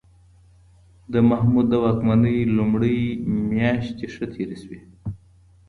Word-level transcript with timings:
د 1.11 1.15
محمود 1.29 1.65
د 1.69 1.73
واکمنۍ 1.83 2.37
لومړۍ 2.57 2.99
میاشتې 3.51 4.05
ښه 4.13 4.25
تېرې 4.33 4.57
شوې. 4.63 4.79